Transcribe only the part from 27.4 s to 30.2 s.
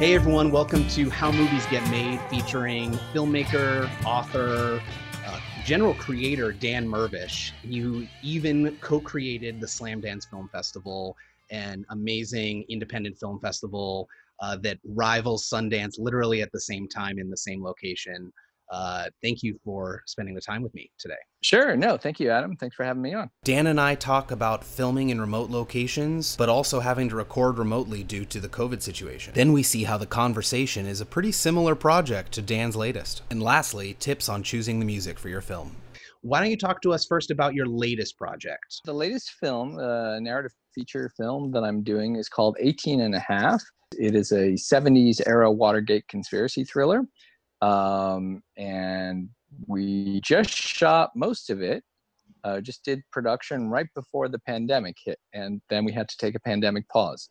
remotely due to the COVID situation. Then we see how the